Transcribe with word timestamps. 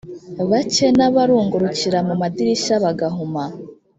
bake 0.49 0.87
n 0.97 0.99
abarungurukira 1.07 1.99
mu 2.07 2.13
madirishya 2.21 2.75
bagahuma 2.83 3.43